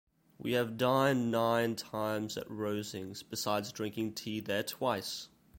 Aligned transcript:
We 0.39 0.53
have 0.53 0.77
dined 0.77 1.29
nine 1.29 1.75
times 1.75 2.35
at 2.35 2.49
Rosings, 2.49 3.21
besides 3.21 3.71
drinking 3.71 4.13
tea 4.15 4.39
there 4.39 4.63
twice! 4.63 5.27